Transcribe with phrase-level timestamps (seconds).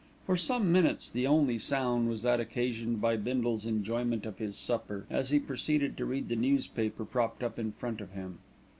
[0.25, 5.05] For some minutes the only sound was that occasioned by Bindle's enjoyment of his supper,
[5.11, 8.39] as he proceeded to read the newspaper propped up in front of him.